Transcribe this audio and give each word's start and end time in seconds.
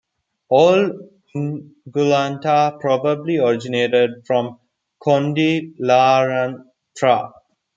All 0.49 0.93
Ungulata 1.35 2.79
probably 2.79 3.37
originated 3.37 4.25
from 4.25 4.57
Condylarthra. 5.05 6.55